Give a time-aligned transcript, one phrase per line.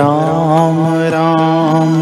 [0.00, 2.01] Ram Ram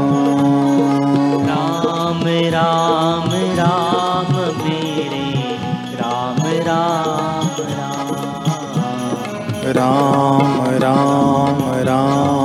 [9.65, 12.40] Ram Ram Ram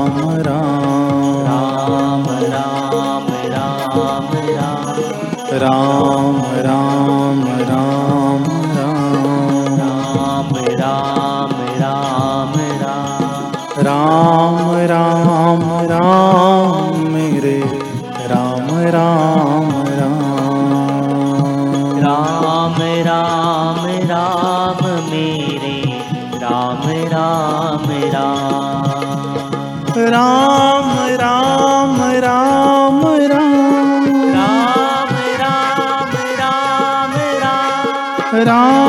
[38.47, 38.86] Don't.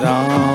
[0.00, 0.51] Ram